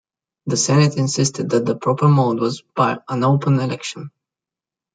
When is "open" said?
3.23-3.59